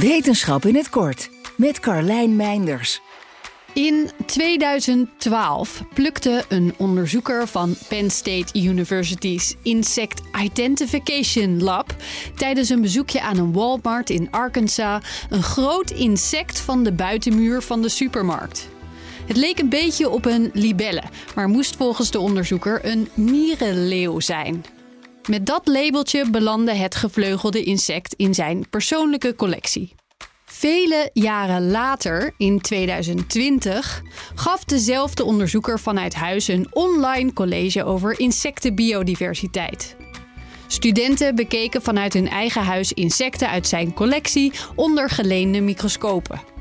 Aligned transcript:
Wetenschap 0.00 0.64
in 0.64 0.74
het 0.74 0.88
kort 0.88 1.30
met 1.56 1.80
Carlijn 1.80 2.36
Meinders. 2.36 3.00
In 3.72 4.10
2012 4.26 5.82
plukte 5.94 6.44
een 6.48 6.74
onderzoeker 6.76 7.46
van 7.46 7.76
Penn 7.88 8.10
State 8.10 8.58
University's 8.58 9.54
Insect 9.62 10.20
Identification 10.42 11.62
Lab 11.62 11.94
tijdens 12.36 12.68
een 12.68 12.80
bezoekje 12.80 13.20
aan 13.20 13.36
een 13.36 13.52
Walmart 13.52 14.10
in 14.10 14.30
Arkansas 14.30 15.26
een 15.30 15.42
groot 15.42 15.90
insect 15.90 16.60
van 16.60 16.82
de 16.82 16.92
buitenmuur 16.92 17.62
van 17.62 17.82
de 17.82 17.88
supermarkt. 17.88 18.68
Het 19.26 19.36
leek 19.36 19.58
een 19.58 19.68
beetje 19.68 20.08
op 20.08 20.24
een 20.24 20.50
libelle, 20.52 21.02
maar 21.34 21.48
moest 21.48 21.76
volgens 21.76 22.10
de 22.10 22.18
onderzoeker 22.18 22.84
een 22.84 23.08
mierenleeuw 23.14 24.20
zijn. 24.20 24.64
Met 25.28 25.46
dat 25.46 25.66
labeltje 25.66 26.30
belandde 26.30 26.74
het 26.74 26.94
gevleugelde 26.94 27.62
insect 27.62 28.14
in 28.14 28.34
zijn 28.34 28.68
persoonlijke 28.70 29.34
collectie. 29.34 29.94
Vele 30.44 31.10
jaren 31.12 31.70
later, 31.70 32.34
in 32.36 32.60
2020, 32.60 34.02
gaf 34.34 34.64
dezelfde 34.64 35.24
onderzoeker 35.24 35.80
vanuit 35.80 36.14
huis 36.14 36.48
een 36.48 36.66
online 36.70 37.32
college 37.32 37.84
over 37.84 38.20
insectenbiodiversiteit. 38.20 39.96
Studenten 40.66 41.34
bekeken 41.34 41.82
vanuit 41.82 42.12
hun 42.12 42.28
eigen 42.28 42.62
huis 42.62 42.92
insecten 42.92 43.48
uit 43.48 43.66
zijn 43.66 43.94
collectie 43.94 44.52
onder 44.74 45.10
geleende 45.10 45.60
microscopen. 45.60 46.53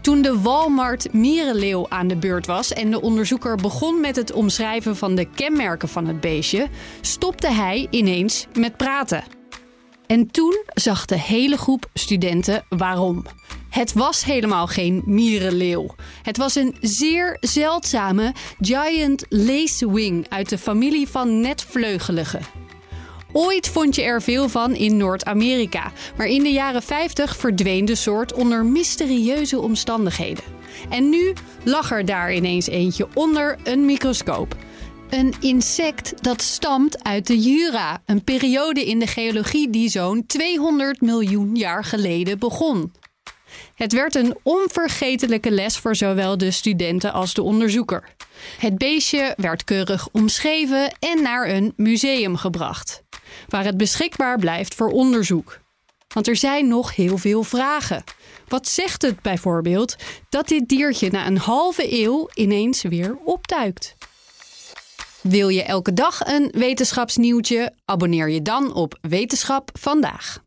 Toen 0.00 0.22
de 0.22 0.40
Walmart 0.40 1.12
mierenleeuw 1.12 1.86
aan 1.88 2.08
de 2.08 2.16
beurt 2.16 2.46
was 2.46 2.72
en 2.72 2.90
de 2.90 3.00
onderzoeker 3.00 3.56
begon 3.56 4.00
met 4.00 4.16
het 4.16 4.32
omschrijven 4.32 4.96
van 4.96 5.14
de 5.14 5.24
kenmerken 5.24 5.88
van 5.88 6.06
het 6.06 6.20
beestje, 6.20 6.68
stopte 7.00 7.50
hij 7.50 7.86
ineens 7.90 8.46
met 8.58 8.76
praten. 8.76 9.24
En 10.06 10.30
toen 10.30 10.62
zag 10.74 11.04
de 11.04 11.18
hele 11.18 11.56
groep 11.56 11.90
studenten 11.94 12.64
waarom. 12.68 13.24
Het 13.70 13.92
was 13.92 14.24
helemaal 14.24 14.66
geen 14.66 15.02
mierenleeuw. 15.04 15.94
Het 16.22 16.36
was 16.36 16.54
een 16.54 16.76
zeer 16.80 17.36
zeldzame 17.40 18.34
giant 18.60 19.24
lacewing 19.28 20.26
uit 20.28 20.48
de 20.48 20.58
familie 20.58 21.08
van 21.08 21.40
netvleugeligen. 21.40 22.40
Ooit 23.32 23.68
vond 23.68 23.94
je 23.94 24.02
er 24.02 24.22
veel 24.22 24.48
van 24.48 24.74
in 24.74 24.96
Noord-Amerika, 24.96 25.92
maar 26.16 26.26
in 26.26 26.42
de 26.42 26.52
jaren 26.52 26.82
50 26.82 27.36
verdween 27.36 27.84
de 27.84 27.94
soort 27.94 28.32
onder 28.32 28.64
mysterieuze 28.64 29.60
omstandigheden. 29.60 30.44
En 30.88 31.08
nu 31.08 31.32
lag 31.64 31.90
er 31.90 32.04
daar 32.04 32.34
ineens 32.34 32.66
eentje 32.66 33.08
onder 33.14 33.58
een 33.64 33.84
microscoop. 33.84 34.56
Een 35.10 35.34
insect 35.40 36.22
dat 36.22 36.42
stamt 36.42 37.04
uit 37.04 37.26
de 37.26 37.38
Jura, 37.38 38.02
een 38.06 38.24
periode 38.24 38.86
in 38.86 38.98
de 38.98 39.06
geologie 39.06 39.70
die 39.70 39.88
zo'n 39.88 40.26
200 40.26 41.00
miljoen 41.00 41.54
jaar 41.54 41.84
geleden 41.84 42.38
begon. 42.38 42.92
Het 43.74 43.92
werd 43.92 44.14
een 44.14 44.36
onvergetelijke 44.42 45.50
les 45.50 45.78
voor 45.78 45.96
zowel 45.96 46.38
de 46.38 46.50
studenten 46.50 47.12
als 47.12 47.34
de 47.34 47.42
onderzoeker. 47.42 48.14
Het 48.58 48.78
beestje 48.78 49.34
werd 49.36 49.64
keurig 49.64 50.08
omschreven 50.12 50.96
en 50.98 51.22
naar 51.22 51.48
een 51.48 51.72
museum 51.76 52.36
gebracht, 52.36 53.02
waar 53.48 53.64
het 53.64 53.76
beschikbaar 53.76 54.38
blijft 54.38 54.74
voor 54.74 54.90
onderzoek. 54.90 55.58
Want 56.14 56.28
er 56.28 56.36
zijn 56.36 56.68
nog 56.68 56.96
heel 56.96 57.18
veel 57.18 57.42
vragen. 57.42 58.04
Wat 58.48 58.68
zegt 58.68 59.02
het 59.02 59.22
bijvoorbeeld 59.22 59.96
dat 60.28 60.48
dit 60.48 60.68
diertje 60.68 61.10
na 61.10 61.26
een 61.26 61.38
halve 61.38 62.02
eeuw 62.02 62.28
ineens 62.34 62.82
weer 62.82 63.16
opduikt? 63.24 63.96
Wil 65.22 65.48
je 65.48 65.62
elke 65.62 65.92
dag 65.92 66.26
een 66.26 66.48
wetenschapsnieuwtje? 66.52 67.72
Abonneer 67.84 68.28
je 68.28 68.42
dan 68.42 68.74
op 68.74 68.98
Wetenschap 69.00 69.70
vandaag. 69.72 70.46